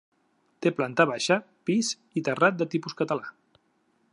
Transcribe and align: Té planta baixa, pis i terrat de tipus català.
Té 0.65 0.69
planta 0.77 1.05
baixa, 1.09 1.37
pis 1.69 1.91
i 2.21 2.25
terrat 2.31 2.59
de 2.63 2.69
tipus 2.75 2.97
català. 3.03 3.31